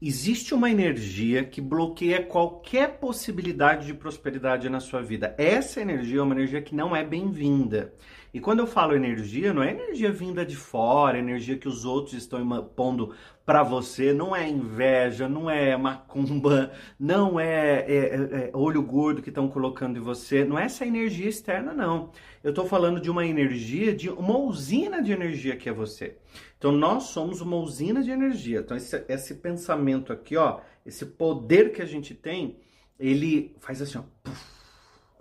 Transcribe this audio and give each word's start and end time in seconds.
Existe 0.00 0.54
uma 0.54 0.70
energia 0.70 1.42
que 1.42 1.60
bloqueia 1.60 2.22
qualquer 2.22 3.00
possibilidade 3.00 3.86
de 3.86 3.94
prosperidade 3.94 4.68
na 4.68 4.78
sua 4.78 5.02
vida. 5.02 5.34
Essa 5.36 5.80
energia 5.80 6.20
é 6.20 6.22
uma 6.22 6.36
energia 6.36 6.62
que 6.62 6.72
não 6.72 6.94
é 6.94 7.02
bem-vinda. 7.02 7.92
E 8.32 8.40
quando 8.40 8.58
eu 8.58 8.66
falo 8.66 8.94
energia, 8.94 9.52
não 9.54 9.62
é 9.62 9.70
energia 9.70 10.12
vinda 10.12 10.44
de 10.44 10.56
fora, 10.56 11.18
energia 11.18 11.56
que 11.56 11.68
os 11.68 11.84
outros 11.84 12.14
estão 12.14 12.62
pondo 12.76 13.14
para 13.44 13.62
você, 13.62 14.12
não 14.12 14.36
é 14.36 14.46
inveja, 14.46 15.26
não 15.26 15.48
é 15.48 15.74
macumba, 15.76 16.70
não 17.00 17.40
é, 17.40 17.80
é, 17.80 17.94
é, 17.96 18.50
é 18.50 18.50
olho 18.52 18.82
gordo 18.82 19.22
que 19.22 19.30
estão 19.30 19.48
colocando 19.48 19.98
em 19.98 20.02
você, 20.02 20.44
não 20.44 20.58
é 20.58 20.64
essa 20.64 20.84
energia 20.84 21.28
externa, 21.28 21.72
não. 21.72 22.12
Eu 22.44 22.50
estou 22.50 22.66
falando 22.66 23.00
de 23.00 23.10
uma 23.10 23.26
energia, 23.26 23.94
de 23.94 24.10
uma 24.10 24.36
usina 24.36 25.02
de 25.02 25.12
energia 25.12 25.56
que 25.56 25.68
é 25.68 25.72
você. 25.72 26.18
Então 26.58 26.70
nós 26.72 27.04
somos 27.04 27.40
uma 27.40 27.56
usina 27.56 28.02
de 28.02 28.10
energia. 28.10 28.60
Então 28.60 28.76
esse, 28.76 29.02
esse 29.08 29.36
pensamento 29.36 30.12
aqui, 30.12 30.36
ó, 30.36 30.60
esse 30.84 31.06
poder 31.06 31.72
que 31.72 31.80
a 31.80 31.86
gente 31.86 32.14
tem, 32.14 32.58
ele 33.00 33.56
faz 33.60 33.80
assim, 33.80 33.96
ó, 33.96 34.02
puff, 34.22 34.44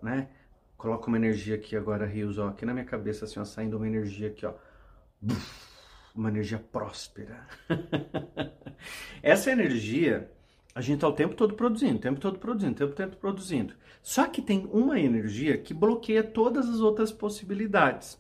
né? 0.04 0.28
Coloca 0.78 1.08
uma 1.08 1.18
energia 1.18 1.56
aqui 1.56 1.76
agora, 1.76 2.06
Rios, 2.06 2.38
ó, 2.38 2.50
aqui 2.50 2.66
na 2.66 2.74
minha 2.74 2.86
cabeça, 2.86 3.26
assim, 3.26 3.40
ó, 3.40 3.46
saindo 3.46 3.78
uma 3.78 3.88
energia 3.88 4.28
aqui, 4.28 4.46
ó. 4.46 4.54
Uma 6.14 6.30
energia 6.30 6.60
próspera. 6.60 7.48
Essa 9.22 9.52
energia, 9.52 10.32
a 10.74 10.82
gente 10.82 11.00
tá 11.00 11.08
o 11.08 11.14
tempo 11.14 11.36
todo 11.36 11.56
produzindo, 11.56 11.98
o 11.98 12.02
tempo 12.02 12.20
todo 12.20 12.38
produzindo, 12.38 12.74
o 12.74 12.76
tempo 12.76 12.96
todo 12.96 13.18
produzindo. 13.18 13.74
Só 14.04 14.28
que 14.28 14.42
tem 14.42 14.68
uma 14.72 15.00
energia 15.00 15.58
que 15.58 15.74
bloqueia 15.74 16.24
todas 16.24 16.70
as 16.70 16.80
outras 16.80 17.12
possibilidades. 17.12 18.20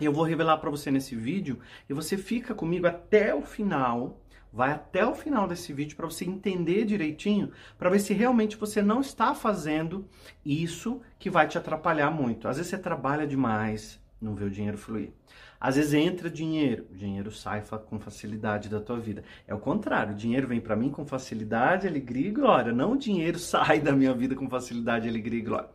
Eu 0.00 0.12
vou 0.12 0.24
revelar 0.24 0.58
para 0.58 0.70
você 0.70 0.90
nesse 0.90 1.14
vídeo 1.14 1.60
e 1.88 1.94
você 1.94 2.16
fica 2.16 2.54
comigo 2.54 2.86
até 2.86 3.34
o 3.34 3.42
final 3.42 4.20
Vai 4.54 4.70
até 4.70 5.04
o 5.04 5.16
final 5.16 5.48
desse 5.48 5.72
vídeo 5.72 5.96
para 5.96 6.06
você 6.06 6.24
entender 6.24 6.84
direitinho, 6.84 7.50
para 7.76 7.90
ver 7.90 7.98
se 7.98 8.14
realmente 8.14 8.56
você 8.56 8.80
não 8.80 9.00
está 9.00 9.34
fazendo 9.34 10.06
isso 10.46 11.00
que 11.18 11.28
vai 11.28 11.48
te 11.48 11.58
atrapalhar 11.58 12.08
muito. 12.12 12.46
Às 12.46 12.58
vezes 12.58 12.70
você 12.70 12.78
trabalha 12.78 13.26
demais, 13.26 14.00
não 14.22 14.32
vê 14.32 14.44
o 14.44 14.50
dinheiro 14.50 14.78
fluir. 14.78 15.10
Às 15.58 15.74
vezes 15.74 15.92
entra 15.92 16.30
dinheiro, 16.30 16.86
o 16.92 16.94
dinheiro 16.94 17.32
sai 17.32 17.64
com 17.86 17.98
facilidade 17.98 18.68
da 18.68 18.80
tua 18.80 19.00
vida. 19.00 19.24
É 19.44 19.52
o 19.52 19.58
contrário, 19.58 20.12
o 20.12 20.16
dinheiro 20.16 20.46
vem 20.46 20.60
para 20.60 20.76
mim 20.76 20.88
com 20.88 21.04
facilidade, 21.04 21.88
alegria 21.88 22.28
e 22.28 22.30
glória. 22.30 22.72
Não 22.72 22.92
o 22.92 22.96
dinheiro 22.96 23.40
sai 23.40 23.80
da 23.80 23.90
minha 23.90 24.14
vida 24.14 24.36
com 24.36 24.48
facilidade, 24.48 25.08
alegria 25.08 25.40
e 25.40 25.42
glória 25.42 25.68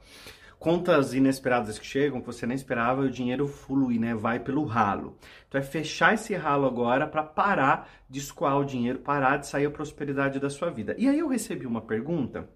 contas 0.60 1.14
inesperadas 1.14 1.80
que 1.80 1.86
chegam, 1.86 2.20
que 2.20 2.28
você 2.28 2.46
nem 2.46 2.56
esperava, 2.56 3.04
e 3.04 3.08
o 3.08 3.12
dinheiro 3.12 3.48
flui, 3.48 3.98
né? 3.98 4.14
Vai 4.14 4.40
pelo 4.40 4.66
ralo. 4.66 5.18
Então 5.48 5.60
é 5.60 5.64
fechar 5.64 6.14
esse 6.14 6.36
ralo 6.36 6.68
agora 6.68 7.08
para 7.08 7.24
parar 7.24 7.90
de 8.10 8.20
escoar 8.20 8.60
o 8.60 8.66
dinheiro, 8.66 9.00
parar 9.00 9.38
de 9.38 9.48
sair 9.48 9.66
a 9.66 9.72
prosperidade 9.72 10.40
da 10.40 10.50
sua 10.50 10.70
vida. 10.70 10.94
E 10.98 11.08
aí 11.08 11.18
eu 11.18 11.30
recebi 11.30 11.66
uma 11.66 11.82
pergunta 11.82 12.50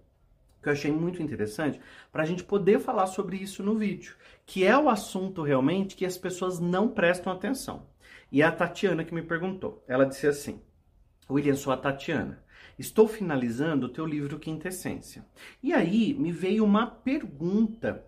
que 0.61 0.69
eu 0.69 0.73
achei 0.73 0.91
muito 0.91 1.21
interessante 1.21 1.79
para 2.11 2.23
a 2.23 2.25
gente 2.25 2.43
poder 2.43 2.79
falar 2.79 3.07
sobre 3.07 3.37
isso 3.37 3.63
no 3.63 3.75
vídeo, 3.75 4.15
que 4.45 4.65
é 4.65 4.77
o 4.77 4.89
assunto 4.89 5.41
realmente 5.41 5.95
que 5.95 6.05
as 6.05 6.17
pessoas 6.17 6.59
não 6.59 6.89
prestam 6.89 7.31
atenção. 7.31 7.87
E 8.31 8.41
é 8.41 8.45
a 8.45 8.51
Tatiana 8.51 9.03
que 9.03 9.13
me 9.13 9.21
perguntou. 9.21 9.83
Ela 9.87 10.05
disse 10.05 10.27
assim: 10.27 10.61
William, 11.29 11.55
sou 11.55 11.71
a 11.71 11.77
Tatiana. 11.77 12.43
Estou 12.77 13.07
finalizando 13.07 13.85
o 13.85 13.89
teu 13.89 14.05
livro 14.05 14.39
Quintessência. 14.39 15.25
E 15.61 15.73
aí 15.73 16.13
me 16.13 16.31
veio 16.31 16.63
uma 16.63 16.87
pergunta, 16.87 18.03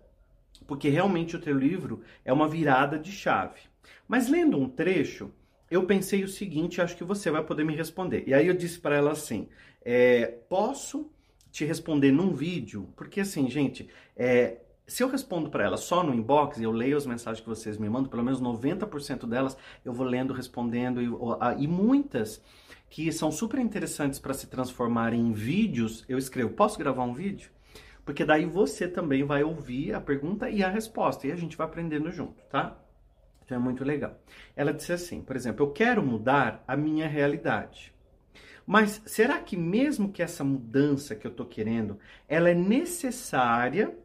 porque 0.66 0.88
realmente 0.88 1.36
o 1.36 1.40
teu 1.40 1.56
livro 1.56 2.02
é 2.24 2.32
uma 2.32 2.48
virada 2.48 2.98
de 2.98 3.12
chave. 3.12 3.60
Mas 4.08 4.28
lendo 4.28 4.58
um 4.58 4.68
trecho, 4.68 5.32
eu 5.70 5.84
pensei 5.84 6.24
o 6.24 6.28
seguinte, 6.28 6.80
acho 6.80 6.96
que 6.96 7.04
você 7.04 7.30
vai 7.30 7.42
poder 7.42 7.64
me 7.64 7.74
responder. 7.74 8.24
E 8.26 8.34
aí 8.34 8.46
eu 8.46 8.54
disse 8.54 8.78
para 8.78 8.96
ela 8.96 9.12
assim: 9.12 9.48
é, 9.84 10.26
posso 10.48 11.10
te 11.50 11.64
responder 11.64 12.12
num 12.12 12.34
vídeo? 12.34 12.88
Porque 12.96 13.20
assim, 13.20 13.48
gente, 13.48 13.88
é, 14.16 14.58
se 14.86 15.02
eu 15.02 15.08
respondo 15.08 15.50
para 15.50 15.64
ela 15.64 15.76
só 15.76 16.02
no 16.02 16.14
inbox, 16.14 16.60
eu 16.60 16.70
leio 16.70 16.96
as 16.96 17.06
mensagens 17.06 17.40
que 17.40 17.48
vocês 17.48 17.76
me 17.76 17.88
mandam, 17.88 18.08
pelo 18.08 18.22
menos 18.22 18.40
90% 18.40 19.26
delas 19.26 19.56
eu 19.84 19.92
vou 19.92 20.06
lendo, 20.06 20.32
respondendo, 20.32 21.02
e, 21.02 21.08
e 21.62 21.66
muitas 21.66 22.40
que 22.88 23.10
são 23.12 23.30
super 23.30 23.58
interessantes 23.58 24.18
para 24.18 24.34
se 24.34 24.46
transformar 24.46 25.12
em 25.12 25.32
vídeos, 25.32 26.04
eu 26.08 26.18
escrevo: 26.18 26.50
posso 26.50 26.78
gravar 26.78 27.04
um 27.04 27.14
vídeo? 27.14 27.50
Porque 28.04 28.24
daí 28.24 28.46
você 28.46 28.86
também 28.86 29.24
vai 29.24 29.42
ouvir 29.42 29.92
a 29.92 30.00
pergunta 30.00 30.48
e 30.48 30.62
a 30.62 30.70
resposta, 30.70 31.26
e 31.26 31.32
a 31.32 31.36
gente 31.36 31.56
vai 31.56 31.66
aprendendo 31.66 32.10
junto, 32.10 32.40
tá? 32.44 32.80
Então 33.44 33.56
é 33.56 33.60
muito 33.60 33.84
legal. 33.84 34.16
Ela 34.54 34.72
disse 34.72 34.92
assim, 34.92 35.22
por 35.22 35.36
exemplo, 35.36 35.64
eu 35.64 35.72
quero 35.72 36.02
mudar 36.04 36.64
a 36.66 36.76
minha 36.76 37.08
realidade. 37.08 37.94
Mas 38.66 39.00
será 39.06 39.38
que 39.40 39.56
mesmo 39.56 40.10
que 40.10 40.22
essa 40.22 40.42
mudança 40.42 41.14
que 41.14 41.26
eu 41.26 41.30
estou 41.30 41.46
querendo, 41.46 41.98
ela 42.28 42.50
é 42.50 42.54
necessária 42.54 43.96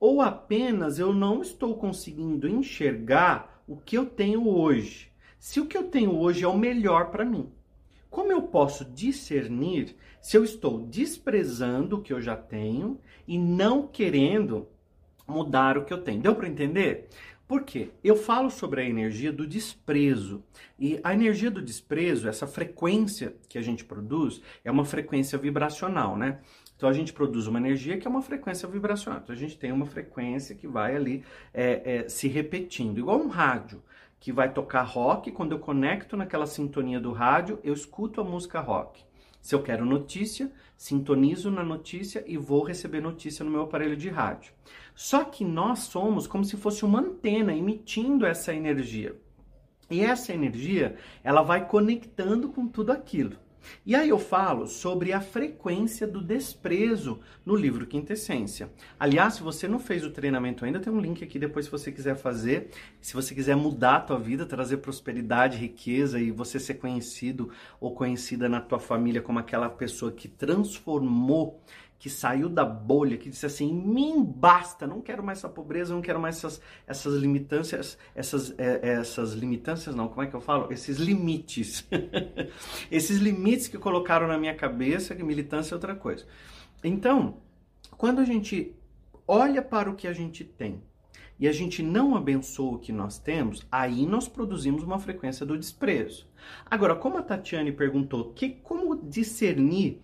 ou 0.00 0.22
apenas 0.22 0.98
eu 0.98 1.12
não 1.12 1.42
estou 1.42 1.76
conseguindo 1.76 2.48
enxergar 2.48 3.62
o 3.66 3.76
que 3.76 3.96
eu 3.96 4.06
tenho 4.06 4.48
hoje? 4.48 5.12
Se 5.38 5.60
o 5.60 5.66
que 5.66 5.76
eu 5.76 5.84
tenho 5.84 6.16
hoje 6.16 6.44
é 6.44 6.48
o 6.48 6.56
melhor 6.56 7.10
para 7.10 7.24
mim. 7.24 7.52
Como 8.16 8.32
eu 8.32 8.40
posso 8.40 8.82
discernir 8.82 9.94
se 10.22 10.38
eu 10.38 10.42
estou 10.42 10.80
desprezando 10.86 11.96
o 11.98 12.00
que 12.00 12.14
eu 12.14 12.18
já 12.22 12.34
tenho 12.34 12.98
e 13.28 13.36
não 13.36 13.86
querendo 13.86 14.66
mudar 15.28 15.76
o 15.76 15.84
que 15.84 15.92
eu 15.92 16.02
tenho? 16.02 16.22
Deu 16.22 16.34
para 16.34 16.48
entender? 16.48 17.10
Por 17.46 17.62
quê? 17.62 17.90
Eu 18.02 18.16
falo 18.16 18.48
sobre 18.48 18.80
a 18.80 18.88
energia 18.88 19.30
do 19.30 19.46
desprezo. 19.46 20.42
E 20.78 20.98
a 21.04 21.12
energia 21.12 21.50
do 21.50 21.60
desprezo, 21.60 22.26
essa 22.26 22.46
frequência 22.46 23.36
que 23.50 23.58
a 23.58 23.62
gente 23.62 23.84
produz, 23.84 24.40
é 24.64 24.70
uma 24.70 24.86
frequência 24.86 25.36
vibracional, 25.36 26.16
né? 26.16 26.38
Então 26.74 26.88
a 26.88 26.94
gente 26.94 27.12
produz 27.12 27.46
uma 27.46 27.58
energia 27.58 27.98
que 27.98 28.06
é 28.06 28.10
uma 28.10 28.22
frequência 28.22 28.66
vibracional. 28.66 29.20
Então 29.22 29.34
a 29.34 29.38
gente 29.38 29.58
tem 29.58 29.72
uma 29.72 29.84
frequência 29.84 30.54
que 30.54 30.66
vai 30.66 30.96
ali 30.96 31.22
é, 31.52 31.82
é, 31.96 32.08
se 32.08 32.28
repetindo, 32.28 32.98
igual 32.98 33.20
um 33.20 33.28
rádio 33.28 33.82
que 34.18 34.32
vai 34.32 34.52
tocar 34.52 34.82
rock. 34.82 35.30
Quando 35.32 35.52
eu 35.52 35.58
conecto 35.58 36.16
naquela 36.16 36.46
sintonia 36.46 37.00
do 37.00 37.12
rádio, 37.12 37.58
eu 37.62 37.72
escuto 37.72 38.20
a 38.20 38.24
música 38.24 38.60
rock. 38.60 39.04
Se 39.40 39.54
eu 39.54 39.62
quero 39.62 39.84
notícia, 39.84 40.50
sintonizo 40.76 41.50
na 41.50 41.64
notícia 41.64 42.24
e 42.26 42.36
vou 42.36 42.64
receber 42.64 43.00
notícia 43.00 43.44
no 43.44 43.50
meu 43.50 43.62
aparelho 43.62 43.96
de 43.96 44.08
rádio. 44.08 44.52
Só 44.94 45.22
que 45.24 45.44
nós 45.44 45.80
somos 45.80 46.26
como 46.26 46.44
se 46.44 46.56
fosse 46.56 46.84
uma 46.84 47.00
antena 47.00 47.54
emitindo 47.54 48.26
essa 48.26 48.52
energia. 48.52 49.16
E 49.88 50.00
essa 50.00 50.32
energia, 50.32 50.96
ela 51.22 51.42
vai 51.42 51.68
conectando 51.68 52.48
com 52.48 52.66
tudo 52.66 52.90
aquilo. 52.90 53.36
E 53.84 53.94
aí 53.94 54.08
eu 54.08 54.18
falo 54.18 54.66
sobre 54.66 55.12
a 55.12 55.20
frequência 55.20 56.06
do 56.06 56.20
desprezo 56.20 57.20
no 57.44 57.54
livro 57.54 57.86
Quintessência. 57.86 58.70
Aliás, 58.98 59.34
se 59.34 59.42
você 59.42 59.68
não 59.68 59.78
fez 59.78 60.04
o 60.04 60.10
treinamento 60.10 60.64
ainda, 60.64 60.80
tem 60.80 60.92
um 60.92 61.00
link 61.00 61.22
aqui 61.22 61.38
depois 61.38 61.66
se 61.66 61.70
você 61.70 61.92
quiser 61.92 62.16
fazer. 62.16 62.70
Se 63.00 63.14
você 63.14 63.34
quiser 63.34 63.56
mudar 63.56 63.96
a 63.96 64.00
tua 64.00 64.18
vida, 64.18 64.44
trazer 64.44 64.78
prosperidade, 64.78 65.56
riqueza 65.56 66.18
e 66.18 66.30
você 66.30 66.58
ser 66.58 66.74
conhecido 66.74 67.50
ou 67.80 67.94
conhecida 67.94 68.48
na 68.48 68.60
tua 68.60 68.78
família 68.78 69.22
como 69.22 69.38
aquela 69.38 69.68
pessoa 69.68 70.12
que 70.12 70.28
transformou 70.28 71.60
que 71.98 72.10
saiu 72.10 72.48
da 72.48 72.64
bolha, 72.64 73.16
que 73.16 73.30
disse 73.30 73.46
assim: 73.46 73.72
mim 73.72 74.22
basta, 74.22 74.86
não 74.86 75.00
quero 75.00 75.22
mais 75.22 75.38
essa 75.38 75.48
pobreza, 75.48 75.94
não 75.94 76.02
quero 76.02 76.20
mais 76.20 76.36
essas, 76.36 76.60
essas 76.86 77.14
limitâncias, 77.14 77.98
essas, 78.14 78.54
é, 78.58 78.80
essas 78.82 79.32
limitâncias, 79.32 79.94
não, 79.94 80.08
como 80.08 80.22
é 80.22 80.26
que 80.26 80.34
eu 80.34 80.40
falo? 80.40 80.72
Esses 80.72 80.98
limites. 80.98 81.86
Esses 82.90 83.18
limites 83.18 83.68
que 83.68 83.78
colocaram 83.78 84.26
na 84.26 84.38
minha 84.38 84.54
cabeça, 84.54 85.14
que 85.14 85.22
militância 85.22 85.74
é 85.74 85.76
outra 85.76 85.94
coisa. 85.94 86.24
Então, 86.82 87.38
quando 87.96 88.20
a 88.20 88.24
gente 88.24 88.74
olha 89.26 89.62
para 89.62 89.90
o 89.90 89.94
que 89.94 90.06
a 90.06 90.12
gente 90.12 90.44
tem 90.44 90.82
e 91.38 91.48
a 91.48 91.52
gente 91.52 91.82
não 91.82 92.16
abençoa 92.16 92.76
o 92.76 92.78
que 92.78 92.92
nós 92.92 93.18
temos, 93.18 93.66
aí 93.70 94.06
nós 94.06 94.28
produzimos 94.28 94.82
uma 94.82 94.98
frequência 94.98 95.44
do 95.44 95.58
desprezo. 95.58 96.26
Agora, 96.64 96.94
como 96.94 97.18
a 97.18 97.22
Tatiane 97.22 97.72
perguntou, 97.72 98.32
que 98.32 98.50
como 98.50 98.96
discernir 98.96 100.02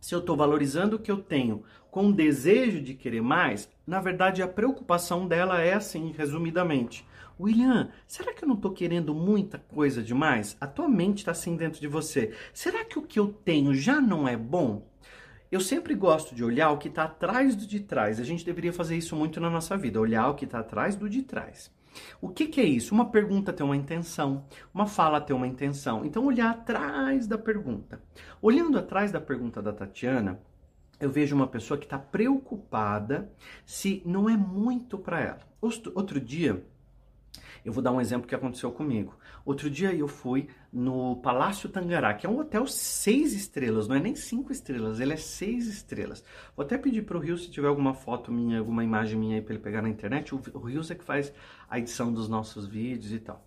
se 0.00 0.14
eu 0.14 0.20
estou 0.20 0.36
valorizando 0.36 0.96
o 0.96 0.98
que 0.98 1.10
eu 1.10 1.18
tenho 1.18 1.64
com 1.90 2.08
o 2.08 2.12
desejo 2.12 2.80
de 2.80 2.94
querer 2.94 3.22
mais, 3.22 3.68
na 3.86 4.00
verdade 4.00 4.42
a 4.42 4.48
preocupação 4.48 5.26
dela 5.26 5.60
é 5.60 5.74
assim, 5.74 6.12
resumidamente. 6.16 7.06
William, 7.40 7.90
será 8.06 8.32
que 8.34 8.44
eu 8.44 8.48
não 8.48 8.56
estou 8.56 8.72
querendo 8.72 9.14
muita 9.14 9.58
coisa 9.58 10.02
demais? 10.02 10.56
A 10.60 10.66
tua 10.66 10.88
mente 10.88 11.18
está 11.18 11.30
assim 11.30 11.56
dentro 11.56 11.80
de 11.80 11.86
você. 11.86 12.32
Será 12.52 12.84
que 12.84 12.98
o 12.98 13.02
que 13.02 13.18
eu 13.18 13.28
tenho 13.28 13.74
já 13.74 14.00
não 14.00 14.26
é 14.28 14.36
bom? 14.36 14.86
Eu 15.50 15.60
sempre 15.60 15.94
gosto 15.94 16.34
de 16.34 16.44
olhar 16.44 16.70
o 16.70 16.78
que 16.78 16.88
está 16.88 17.04
atrás 17.04 17.54
do 17.54 17.66
de 17.66 17.80
trás. 17.80 18.20
A 18.20 18.24
gente 18.24 18.44
deveria 18.44 18.72
fazer 18.72 18.96
isso 18.96 19.16
muito 19.16 19.40
na 19.40 19.48
nossa 19.48 19.76
vida, 19.76 20.00
olhar 20.00 20.28
o 20.28 20.34
que 20.34 20.44
está 20.44 20.58
atrás 20.58 20.96
do 20.96 21.08
de 21.08 21.22
trás. 21.22 21.70
O 22.20 22.28
que, 22.28 22.46
que, 22.46 22.60
é 22.60 22.64
isso? 22.64 22.94
Uma 22.94 23.10
pergunta 23.10 23.52
tem 23.52 23.64
uma 23.64 23.76
intenção, 23.76 24.44
uma 24.72 24.86
fala 24.86 25.20
tem 25.20 25.34
uma 25.34 25.46
intenção. 25.46 26.04
Então, 26.04 26.24
olhar 26.24 26.50
atrás 26.50 27.26
da 27.26 27.38
pergunta. 27.38 28.00
Olhando 28.40 28.78
atrás 28.78 29.12
da 29.12 29.20
pergunta 29.20 29.62
da 29.62 29.72
Tatiana, 29.72 30.40
eu 31.00 31.10
vejo 31.10 31.34
uma 31.36 31.46
pessoa 31.46 31.78
que 31.78 31.86
está 31.86 31.98
preocupada 31.98 33.30
se 33.64 34.02
não 34.04 34.28
é 34.28 34.36
muito 34.36 34.98
para 34.98 35.20
ela. 35.20 35.40
Outro 35.60 36.20
dia, 36.20 36.64
eu 37.64 37.72
vou 37.72 37.82
dar 37.82 37.92
um 37.92 38.00
exemplo 38.00 38.26
que 38.26 38.34
aconteceu 38.34 38.70
comigo. 38.70 39.16
Outro 39.44 39.70
dia 39.70 39.94
eu 39.94 40.06
fui 40.06 40.48
no 40.72 41.16
Palácio 41.16 41.68
Tangará, 41.68 42.14
que 42.14 42.26
é 42.26 42.28
um 42.30 42.38
hotel 42.38 42.66
seis 42.66 43.32
estrelas, 43.32 43.88
não 43.88 43.96
é 43.96 44.00
nem 44.00 44.14
cinco 44.14 44.52
estrelas, 44.52 45.00
ele 45.00 45.12
é 45.12 45.16
seis 45.16 45.66
estrelas. 45.66 46.24
Vou 46.56 46.64
até 46.64 46.76
pedir 46.76 47.02
para 47.02 47.16
o 47.16 47.20
Rio, 47.20 47.38
se 47.38 47.50
tiver 47.50 47.68
alguma 47.68 47.94
foto 47.94 48.30
minha, 48.30 48.58
alguma 48.58 48.84
imagem 48.84 49.18
minha 49.18 49.36
aí 49.36 49.42
para 49.42 49.54
ele 49.54 49.62
pegar 49.62 49.82
na 49.82 49.88
internet, 49.88 50.34
o, 50.34 50.40
o 50.54 50.58
Rios 50.58 50.90
é 50.90 50.94
que 50.94 51.04
faz 51.04 51.32
a 51.68 51.78
edição 51.78 52.12
dos 52.12 52.28
nossos 52.28 52.66
vídeos 52.66 53.12
e 53.12 53.18
tal. 53.18 53.46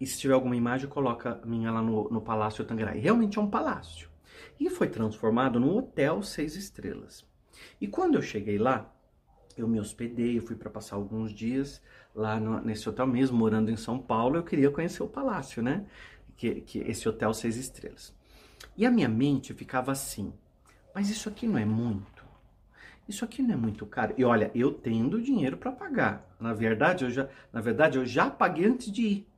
E 0.00 0.06
se 0.06 0.18
tiver 0.18 0.34
alguma 0.34 0.56
imagem, 0.56 0.88
coloca 0.88 1.40
minha 1.44 1.70
lá 1.70 1.80
no, 1.80 2.08
no 2.10 2.20
Palácio 2.20 2.64
Tangará. 2.64 2.96
E 2.96 3.00
realmente 3.00 3.38
é 3.38 3.40
um 3.40 3.48
palácio. 3.48 4.08
E 4.58 4.68
foi 4.68 4.88
transformado 4.88 5.60
num 5.60 5.76
hotel 5.76 6.22
seis 6.22 6.56
estrelas. 6.56 7.24
E 7.80 7.86
quando 7.86 8.16
eu 8.16 8.22
cheguei 8.22 8.58
lá, 8.58 8.92
eu 9.56 9.68
me 9.68 9.78
hospedei, 9.78 10.38
eu 10.38 10.42
fui 10.42 10.56
para 10.56 10.70
passar 10.70 10.96
alguns 10.96 11.32
dias 11.32 11.80
lá 12.14 12.38
no, 12.38 12.60
nesse 12.60 12.88
hotel 12.88 13.06
mesmo, 13.06 13.36
morando 13.36 13.70
em 13.70 13.76
São 13.76 13.98
Paulo, 13.98 14.36
eu 14.36 14.42
queria 14.42 14.70
conhecer 14.70 15.02
o 15.02 15.08
palácio, 15.08 15.62
né? 15.62 15.86
Que, 16.36 16.60
que 16.60 16.78
esse 16.80 17.08
hotel 17.08 17.32
seis 17.34 17.56
estrelas. 17.56 18.14
E 18.76 18.86
a 18.86 18.90
minha 18.90 19.08
mente 19.08 19.54
ficava 19.54 19.92
assim: 19.92 20.32
mas 20.94 21.08
isso 21.08 21.28
aqui 21.28 21.46
não 21.46 21.58
é 21.58 21.64
muito? 21.64 22.22
Isso 23.08 23.24
aqui 23.24 23.42
não 23.42 23.54
é 23.54 23.56
muito 23.56 23.84
caro? 23.84 24.14
E 24.16 24.24
olha, 24.24 24.50
eu 24.54 24.72
tendo 24.72 25.20
dinheiro 25.20 25.56
para 25.56 25.72
pagar. 25.72 26.26
Na 26.38 26.52
verdade, 26.52 27.04
eu 27.04 27.10
já, 27.10 27.28
na 27.52 27.60
verdade, 27.60 27.98
eu 27.98 28.06
já 28.06 28.30
paguei 28.30 28.66
antes 28.66 28.92
de 28.92 29.02
ir, 29.02 29.28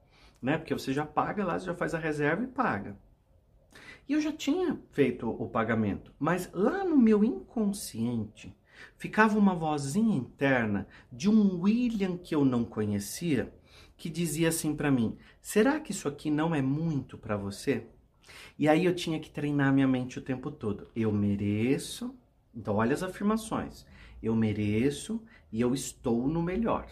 né? 0.40 0.58
Porque 0.58 0.74
você 0.74 0.92
já 0.92 1.06
paga 1.06 1.44
lá, 1.44 1.58
você 1.58 1.66
já 1.66 1.74
faz 1.74 1.94
a 1.94 1.98
reserva 1.98 2.44
e 2.44 2.46
paga. 2.46 2.96
E 4.08 4.12
eu 4.12 4.20
já 4.20 4.32
tinha 4.32 4.78
feito 4.92 5.28
o 5.28 5.48
pagamento, 5.48 6.12
mas 6.18 6.50
lá 6.52 6.84
no 6.84 6.96
meu 6.96 7.24
inconsciente 7.24 8.54
ficava 8.96 9.38
uma 9.38 9.54
vozinha 9.54 10.16
interna 10.16 10.86
de 11.12 11.28
um 11.28 11.60
William 11.60 12.16
que 12.16 12.34
eu 12.34 12.44
não 12.44 12.64
conhecia, 12.64 13.52
que 13.96 14.08
dizia 14.08 14.48
assim 14.48 14.74
para 14.74 14.90
mim: 14.90 15.16
"Será 15.40 15.80
que 15.80 15.92
isso 15.92 16.08
aqui 16.08 16.30
não 16.30 16.54
é 16.54 16.62
muito 16.62 17.16
para 17.18 17.36
você?" 17.36 17.86
E 18.58 18.68
aí 18.68 18.84
eu 18.84 18.94
tinha 18.94 19.20
que 19.20 19.30
treinar 19.30 19.72
minha 19.72 19.88
mente 19.88 20.18
o 20.18 20.22
tempo 20.22 20.50
todo. 20.50 20.88
Eu 20.94 21.12
mereço. 21.12 22.14
Então 22.54 22.76
olha 22.76 22.94
as 22.94 23.02
afirmações. 23.02 23.86
Eu 24.22 24.34
mereço 24.34 25.22
e 25.52 25.60
eu 25.60 25.74
estou 25.74 26.26
no 26.28 26.42
melhor, 26.42 26.86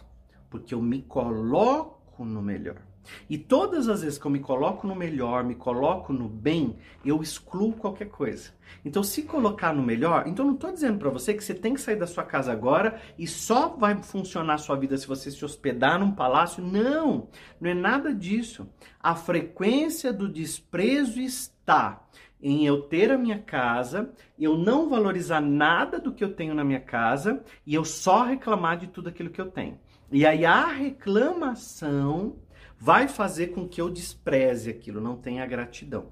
porque 0.50 0.74
eu 0.74 0.82
me 0.82 1.02
coloco 1.02 2.24
no 2.24 2.42
melhor. 2.42 2.82
E 3.28 3.36
todas 3.36 3.88
as 3.88 4.02
vezes 4.02 4.18
que 4.18 4.26
eu 4.26 4.30
me 4.30 4.40
coloco 4.40 4.86
no 4.86 4.94
melhor, 4.94 5.44
me 5.44 5.54
coloco 5.54 6.12
no 6.12 6.28
bem, 6.28 6.76
eu 7.04 7.22
excluo 7.22 7.72
qualquer 7.72 8.08
coisa. 8.08 8.50
Então, 8.84 9.02
se 9.02 9.22
colocar 9.22 9.72
no 9.72 9.82
melhor, 9.82 10.24
então 10.26 10.46
não 10.46 10.54
estou 10.54 10.72
dizendo 10.72 10.98
para 10.98 11.10
você 11.10 11.34
que 11.34 11.44
você 11.44 11.54
tem 11.54 11.74
que 11.74 11.80
sair 11.80 11.96
da 11.96 12.06
sua 12.06 12.24
casa 12.24 12.52
agora 12.52 13.00
e 13.18 13.26
só 13.26 13.68
vai 13.68 14.02
funcionar 14.02 14.54
a 14.54 14.58
sua 14.58 14.76
vida 14.76 14.96
se 14.96 15.06
você 15.06 15.30
se 15.30 15.44
hospedar 15.44 15.98
num 15.98 16.12
palácio. 16.12 16.64
Não, 16.64 17.28
não 17.60 17.70
é 17.70 17.74
nada 17.74 18.14
disso. 18.14 18.68
A 19.00 19.14
frequência 19.14 20.12
do 20.12 20.28
desprezo 20.28 21.20
está 21.20 22.02
em 22.42 22.66
eu 22.66 22.82
ter 22.82 23.12
a 23.12 23.18
minha 23.18 23.38
casa, 23.38 24.12
eu 24.36 24.58
não 24.58 24.88
valorizar 24.88 25.40
nada 25.40 26.00
do 26.00 26.12
que 26.12 26.24
eu 26.24 26.34
tenho 26.34 26.54
na 26.54 26.64
minha 26.64 26.80
casa 26.80 27.44
e 27.64 27.72
eu 27.72 27.84
só 27.84 28.24
reclamar 28.24 28.78
de 28.78 28.88
tudo 28.88 29.08
aquilo 29.08 29.30
que 29.30 29.40
eu 29.40 29.50
tenho. 29.50 29.78
E 30.10 30.26
aí 30.26 30.44
a 30.44 30.66
reclamação 30.66 32.36
vai 32.82 33.06
fazer 33.06 33.52
com 33.52 33.68
que 33.68 33.80
eu 33.80 33.88
despreze 33.88 34.68
aquilo, 34.68 35.00
não 35.00 35.14
tenha 35.14 35.46
gratidão. 35.46 36.06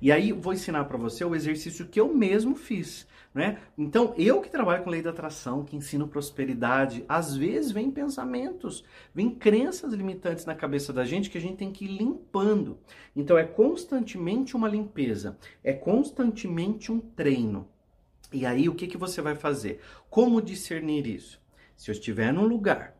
E 0.00 0.10
aí 0.10 0.32
vou 0.32 0.54
ensinar 0.54 0.86
para 0.86 0.96
você 0.96 1.22
o 1.22 1.34
exercício 1.34 1.86
que 1.86 2.00
eu 2.00 2.14
mesmo 2.14 2.56
fiz, 2.56 3.06
né? 3.34 3.58
Então, 3.76 4.14
eu 4.16 4.40
que 4.40 4.48
trabalho 4.48 4.82
com 4.82 4.88
lei 4.88 5.02
da 5.02 5.10
atração, 5.10 5.62
que 5.62 5.76
ensino 5.76 6.08
prosperidade, 6.08 7.04
às 7.06 7.36
vezes 7.36 7.72
vem 7.72 7.90
pensamentos, 7.90 8.82
vem 9.14 9.28
crenças 9.28 9.92
limitantes 9.92 10.46
na 10.46 10.54
cabeça 10.54 10.94
da 10.94 11.04
gente 11.04 11.28
que 11.28 11.36
a 11.36 11.40
gente 11.42 11.58
tem 11.58 11.70
que 11.70 11.84
ir 11.84 11.88
limpando. 11.88 12.78
Então, 13.14 13.36
é 13.36 13.44
constantemente 13.44 14.56
uma 14.56 14.66
limpeza, 14.66 15.36
é 15.62 15.74
constantemente 15.74 16.90
um 16.90 17.00
treino. 17.00 17.68
E 18.32 18.46
aí, 18.46 18.66
o 18.66 18.74
que, 18.74 18.86
que 18.86 18.96
você 18.96 19.20
vai 19.20 19.34
fazer? 19.34 19.78
Como 20.08 20.40
discernir 20.40 21.06
isso? 21.06 21.38
Se 21.76 21.90
eu 21.90 21.92
estiver 21.92 22.32
num 22.32 22.46
lugar 22.46 22.94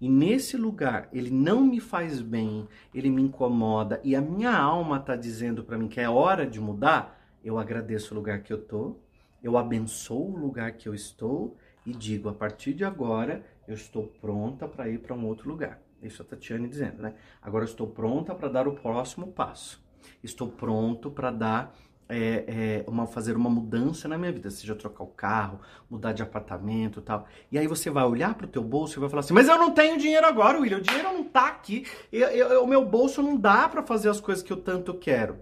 e 0.00 0.08
nesse 0.08 0.56
lugar 0.56 1.08
ele 1.12 1.30
não 1.30 1.62
me 1.64 1.80
faz 1.80 2.20
bem, 2.20 2.66
ele 2.94 3.10
me 3.10 3.22
incomoda 3.22 4.00
e 4.04 4.14
a 4.14 4.20
minha 4.20 4.56
alma 4.56 4.98
está 4.98 5.16
dizendo 5.16 5.64
para 5.64 5.78
mim 5.78 5.88
que 5.88 6.00
é 6.00 6.08
hora 6.08 6.46
de 6.46 6.60
mudar, 6.60 7.18
eu 7.44 7.58
agradeço 7.58 8.14
o 8.14 8.16
lugar 8.16 8.42
que 8.42 8.52
eu 8.52 8.58
tô, 8.60 8.96
eu 9.42 9.56
abençoo 9.56 10.34
o 10.34 10.36
lugar 10.36 10.72
que 10.72 10.88
eu 10.88 10.94
estou 10.94 11.56
e 11.86 11.92
digo 11.92 12.28
a 12.28 12.34
partir 12.34 12.74
de 12.74 12.84
agora 12.84 13.44
eu 13.66 13.74
estou 13.74 14.06
pronta 14.20 14.66
para 14.66 14.88
ir 14.88 14.98
para 14.98 15.14
um 15.14 15.26
outro 15.26 15.48
lugar. 15.48 15.80
Isso 16.02 16.22
a 16.22 16.24
Tatiane 16.24 16.68
dizendo, 16.68 17.02
né? 17.02 17.14
Agora 17.42 17.64
eu 17.64 17.68
estou 17.68 17.86
pronta 17.86 18.34
para 18.34 18.48
dar 18.48 18.68
o 18.68 18.74
próximo 18.74 19.28
passo. 19.28 19.82
Estou 20.22 20.48
pronto 20.48 21.10
para 21.10 21.30
dar 21.30 21.76
é, 22.08 22.84
é, 22.86 22.90
uma, 22.90 23.06
fazer 23.06 23.36
uma 23.36 23.50
mudança 23.50 24.08
na 24.08 24.16
minha 24.16 24.32
vida, 24.32 24.50
seja 24.50 24.74
trocar 24.74 25.04
o 25.04 25.08
carro, 25.08 25.60
mudar 25.90 26.12
de 26.12 26.22
apartamento 26.22 27.00
tal. 27.02 27.26
E 27.52 27.58
aí 27.58 27.66
você 27.66 27.90
vai 27.90 28.04
olhar 28.04 28.34
para 28.34 28.46
o 28.46 28.48
teu 28.48 28.62
bolso 28.62 28.98
e 28.98 29.00
vai 29.00 29.08
falar 29.08 29.20
assim, 29.20 29.34
mas 29.34 29.48
eu 29.48 29.58
não 29.58 29.72
tenho 29.72 29.98
dinheiro 29.98 30.26
agora, 30.26 30.58
William, 30.58 30.78
o 30.78 30.82
dinheiro 30.82 31.12
não 31.12 31.24
tá 31.24 31.46
aqui, 31.46 31.86
eu, 32.10 32.28
eu, 32.28 32.64
o 32.64 32.66
meu 32.66 32.84
bolso 32.84 33.22
não 33.22 33.36
dá 33.36 33.68
para 33.68 33.82
fazer 33.82 34.08
as 34.08 34.20
coisas 34.20 34.42
que 34.42 34.52
eu 34.52 34.56
tanto 34.56 34.94
quero. 34.94 35.36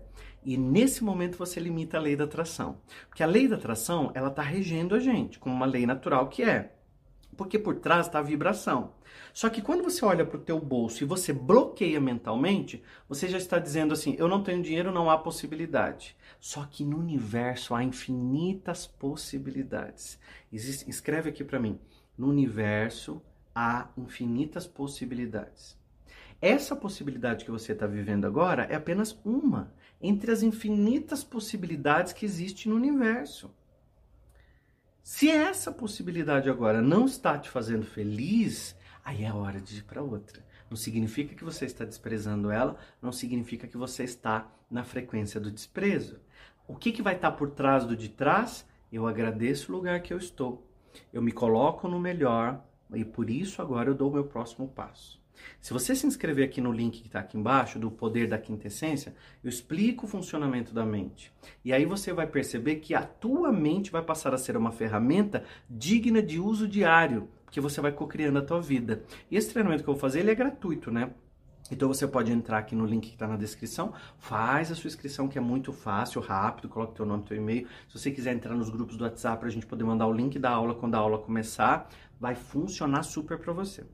E 0.45 0.57
nesse 0.57 1.03
momento 1.03 1.37
você 1.37 1.59
limita 1.59 1.97
a 1.97 2.01
lei 2.01 2.15
da 2.15 2.23
atração. 2.23 2.77
Porque 3.09 3.23
a 3.23 3.27
lei 3.27 3.49
da 3.49 3.57
atração, 3.57 4.13
ela 4.15 4.29
está 4.29 4.43
regendo 4.43 4.95
a 4.95 5.01
gente, 5.01 5.41
como 5.41 5.53
uma 5.53 5.67
lei 5.67 5.85
natural 5.85 6.29
que 6.29 6.45
é. 6.45 6.76
Porque 7.37 7.59
por 7.59 7.77
trás 7.77 8.07
está 8.07 8.19
a 8.19 8.23
vibração. 8.23 8.93
Só 9.33 9.51
que 9.51 9.61
quando 9.61 9.83
você 9.83 10.05
olha 10.05 10.25
para 10.25 10.39
o 10.39 10.43
teu 10.43 10.59
bolso 10.59 11.03
e 11.03 11.07
você 11.07 11.33
bloqueia 11.33 12.01
mentalmente, 12.01 12.83
você 13.09 13.29
já 13.29 13.37
está 13.37 13.59
dizendo 13.59 13.93
assim, 13.93 14.17
eu 14.19 14.29
não 14.29 14.43
tenho 14.43 14.63
dinheiro, 14.63 14.93
não 14.93 15.11
há 15.11 15.19
possibilidade. 15.19 16.17
Só 16.41 16.65
que 16.65 16.85
no 16.85 16.99
universo 16.99 17.75
há 17.75 17.83
infinitas 17.83 18.87
possibilidades. 18.87 20.19
Existe, 20.53 20.89
escreve 20.89 21.31
aqui 21.31 21.45
para 21.45 21.61
mim. 21.61 21.79
No 22.17 22.29
universo 22.29 23.21
há 23.55 23.89
infinitas 23.97 24.67
possibilidades. 24.67 25.77
Essa 26.41 26.77
possibilidade 26.77 27.45
que 27.45 27.51
você 27.51 27.73
está 27.73 27.87
vivendo 27.87 28.27
agora 28.27 28.65
é 28.65 28.75
apenas 28.75 29.19
uma 29.25 29.73
entre 30.01 30.31
as 30.31 30.43
infinitas 30.43 31.25
possibilidades 31.25 32.13
que 32.13 32.27
existem 32.27 32.71
no 32.71 32.77
universo. 32.77 33.51
Se 35.09 35.31
essa 35.31 35.71
possibilidade 35.71 36.51
agora 36.51 36.83
não 36.83 37.07
está 37.07 37.39
te 37.39 37.49
fazendo 37.49 37.87
feliz, 37.87 38.77
aí 39.05 39.23
é 39.23 39.33
hora 39.33 39.61
de 39.61 39.79
ir 39.79 39.85
para 39.85 40.03
outra. 40.03 40.45
Não 40.69 40.77
significa 40.77 41.33
que 41.33 41.45
você 41.45 41.65
está 41.65 41.85
desprezando 41.85 42.51
ela, 42.51 42.77
não 43.01 43.13
significa 43.13 43.69
que 43.69 43.77
você 43.77 44.03
está 44.03 44.51
na 44.69 44.83
frequência 44.83 45.39
do 45.39 45.49
desprezo. 45.49 46.19
O 46.67 46.75
que, 46.75 46.91
que 46.91 47.03
vai 47.03 47.15
estar 47.15 47.31
por 47.31 47.53
trás 47.53 47.85
do 47.85 47.97
de 47.97 48.09
trás? 48.09 48.67
Eu 48.91 49.07
agradeço 49.07 49.71
o 49.71 49.77
lugar 49.77 50.03
que 50.03 50.13
eu 50.13 50.19
estou. 50.19 50.69
Eu 51.13 51.23
me 51.23 51.31
coloco 51.31 51.87
no 51.87 52.01
melhor 52.01 52.61
e 52.93 53.05
por 53.05 53.31
isso 53.31 53.63
agora 53.63 53.89
eu 53.89 53.95
dou 53.95 54.11
o 54.11 54.13
meu 54.15 54.25
próximo 54.25 54.67
passo. 54.67 55.23
Se 55.61 55.73
você 55.73 55.95
se 55.95 56.07
inscrever 56.07 56.45
aqui 56.45 56.61
no 56.61 56.73
link 56.73 57.01
que 57.01 57.09
está 57.09 57.21
aqui 57.21 57.37
embaixo, 57.37 57.79
do 57.79 57.91
Poder 57.91 58.29
da 58.29 58.39
Quintessência, 58.39 59.15
eu 59.43 59.49
explico 59.49 60.07
o 60.07 60.09
funcionamento 60.09 60.73
da 60.73 60.85
mente. 60.85 61.33
E 61.65 61.73
aí 61.73 61.85
você 61.85 62.13
vai 62.13 62.27
perceber 62.27 62.77
que 62.77 62.95
a 62.95 63.03
tua 63.03 63.53
mente 63.53 63.91
vai 63.91 64.03
passar 64.03 64.35
a 64.35 64.39
ser 64.39 64.57
uma 64.57 64.73
ferramenta 64.73 65.45
digna 65.69 66.23
de 66.23 66.39
uso 66.39 66.69
diário, 66.69 67.29
que 67.51 67.61
você 67.61 67.81
vai 67.81 67.93
co-criando 67.93 68.39
a 68.39 68.43
tua 68.43 68.61
vida. 68.61 69.03
E 69.31 69.37
esse 69.37 69.51
treinamento 69.51 69.83
que 69.83 69.89
eu 69.89 69.95
vou 69.95 70.01
fazer, 70.01 70.21
ele 70.21 70.31
é 70.31 70.35
gratuito, 70.35 70.91
né? 70.91 71.11
Então 71.71 71.89
você 71.89 72.07
pode 72.07 72.31
entrar 72.31 72.59
aqui 72.59 72.77
no 72.77 72.87
link 72.87 73.09
que 73.09 73.15
está 73.15 73.27
na 73.27 73.37
descrição, 73.37 73.93
faz 74.19 74.71
a 74.71 74.75
sua 74.75 74.89
inscrição 74.89 75.27
que 75.27 75.37
é 75.37 75.41
muito 75.41 75.73
fácil, 75.73 76.21
rápido, 76.21 76.69
coloca 76.69 76.95
teu 76.95 77.05
nome, 77.05 77.25
teu 77.25 77.37
e-mail. 77.37 77.67
Se 77.89 77.99
você 77.99 78.11
quiser 78.11 78.35
entrar 78.35 78.55
nos 78.55 78.71
grupos 78.71 78.97
do 78.97 79.05
WhatsApp 79.05 79.39
para 79.39 79.49
a 79.49 79.51
gente 79.51 79.67
poder 79.67 79.85
mandar 79.85 80.07
o 80.07 80.13
link 80.13 80.39
da 80.39 80.51
aula 80.51 80.75
quando 80.75 80.95
a 80.95 80.99
aula 80.99 81.19
começar, 81.19 81.89
vai 82.21 82.35
funcionar 82.35 83.03
super 83.03 83.39
para 83.39 83.53
você. 83.53 83.85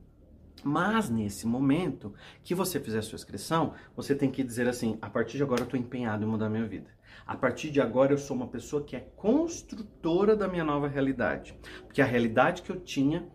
Mas 0.63 1.09
nesse 1.09 1.45
momento 1.45 2.13
que 2.43 2.55
você 2.55 2.79
fizer 2.79 2.99
a 2.99 3.01
sua 3.01 3.17
inscrição, 3.17 3.73
você 3.95 4.15
tem 4.15 4.31
que 4.31 4.43
dizer 4.43 4.67
assim: 4.67 4.97
a 5.01 5.09
partir 5.09 5.37
de 5.37 5.43
agora 5.43 5.61
eu 5.61 5.65
estou 5.65 5.79
empenhado 5.79 6.23
em 6.23 6.27
mudar 6.27 6.49
minha 6.49 6.65
vida. 6.65 6.89
A 7.25 7.35
partir 7.35 7.69
de 7.69 7.79
agora 7.79 8.13
eu 8.13 8.17
sou 8.17 8.35
uma 8.35 8.47
pessoa 8.47 8.83
que 8.83 8.95
é 8.95 8.99
construtora 9.15 10.35
da 10.35 10.47
minha 10.47 10.63
nova 10.63 10.87
realidade. 10.87 11.57
Porque 11.85 12.01
a 12.01 12.05
realidade 12.05 12.61
que 12.61 12.69
eu 12.69 12.79
tinha, 12.79 13.27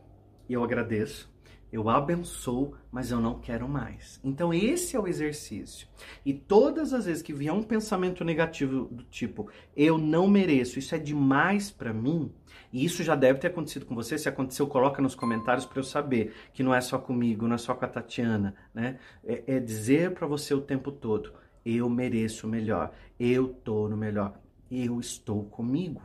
eu 0.48 0.62
agradeço, 0.62 1.30
eu 1.72 1.88
abençoo, 1.88 2.74
mas 2.90 3.10
eu 3.10 3.20
não 3.20 3.38
quero 3.38 3.68
mais. 3.68 4.18
Então 4.24 4.52
esse 4.52 4.96
é 4.96 5.00
o 5.00 5.06
exercício. 5.06 5.86
E 6.24 6.32
todas 6.32 6.92
as 6.92 7.04
vezes 7.04 7.22
que 7.22 7.32
vier 7.32 7.52
um 7.52 7.62
pensamento 7.62 8.24
negativo 8.24 8.86
do 8.86 9.04
tipo 9.04 9.50
eu 9.76 9.98
não 9.98 10.26
mereço, 10.28 10.78
isso 10.78 10.94
é 10.94 10.98
demais 10.98 11.70
para 11.70 11.92
mim, 11.92 12.32
e 12.72 12.84
isso 12.84 13.02
já 13.02 13.14
deve 13.14 13.38
ter 13.38 13.48
acontecido 13.48 13.86
com 13.86 13.94
você. 13.94 14.18
Se 14.18 14.28
aconteceu, 14.28 14.66
coloca 14.66 15.00
nos 15.00 15.14
comentários 15.14 15.64
para 15.64 15.78
eu 15.78 15.84
saber 15.84 16.34
que 16.52 16.62
não 16.62 16.74
é 16.74 16.80
só 16.80 16.98
comigo, 16.98 17.46
não 17.46 17.54
é 17.54 17.58
só 17.58 17.74
com 17.74 17.84
a 17.84 17.88
Tatiana, 17.88 18.54
né? 18.74 18.98
É, 19.24 19.56
é 19.56 19.60
dizer 19.60 20.12
para 20.12 20.26
você 20.26 20.54
o 20.54 20.60
tempo 20.60 20.92
todo: 20.92 21.32
eu 21.64 21.88
mereço 21.88 22.46
o 22.46 22.50
melhor, 22.50 22.92
eu 23.18 23.48
tô 23.48 23.88
no 23.88 23.96
melhor, 23.96 24.38
eu 24.70 25.00
estou 25.00 25.44
comigo. 25.44 26.02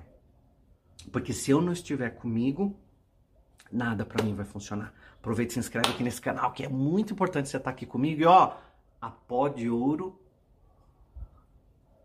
Porque 1.11 1.33
se 1.33 1.51
eu 1.51 1.61
não 1.61 1.73
estiver 1.73 2.11
comigo, 2.11 2.77
nada 3.71 4.05
para 4.05 4.23
mim 4.23 4.33
vai 4.33 4.45
funcionar. 4.45 4.93
Aproveita 5.23 5.51
e 5.51 5.53
se 5.53 5.59
inscreve 5.59 5.87
aqui 5.87 6.03
nesse 6.03 6.19
canal, 6.19 6.51
que 6.51 6.65
é 6.65 6.67
muito 6.67 7.13
importante 7.13 7.47
você 7.47 7.55
estar 7.55 7.69
tá 7.69 7.73
aqui 7.73 7.85
comigo. 7.85 8.21
E 8.21 8.25
ó, 8.25 8.57
a 8.99 9.09
pó 9.09 9.47
de 9.47 9.69
ouro 9.69 10.19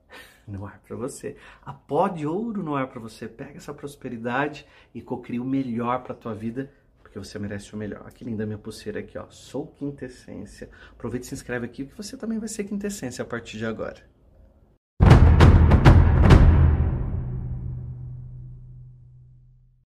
no 0.46 0.64
ar 0.64 0.78
para 0.86 0.94
você. 0.94 1.36
A 1.66 1.72
pó 1.72 2.06
de 2.06 2.24
ouro 2.24 2.62
no 2.62 2.76
ar 2.76 2.86
para 2.86 3.00
você. 3.00 3.26
Pega 3.26 3.56
essa 3.56 3.74
prosperidade 3.74 4.64
e 4.94 5.02
cocria 5.02 5.42
o 5.42 5.44
melhor 5.44 6.04
para 6.04 6.14
tua 6.14 6.32
vida, 6.32 6.72
porque 7.02 7.18
você 7.18 7.40
merece 7.40 7.74
o 7.74 7.76
melhor. 7.76 8.06
Aqui 8.06 8.22
linda 8.22 8.46
minha 8.46 8.56
pulseira 8.56 9.00
aqui, 9.00 9.18
ó. 9.18 9.26
Sou 9.30 9.66
quintessência. 9.66 10.70
Aproveita 10.92 11.26
e 11.26 11.28
se 11.28 11.34
inscreve 11.34 11.66
aqui 11.66 11.86
que 11.86 11.96
você 11.96 12.16
também 12.16 12.38
vai 12.38 12.48
ser 12.48 12.62
quintessência 12.62 13.24
a 13.24 13.26
partir 13.26 13.58
de 13.58 13.66
agora. 13.66 14.00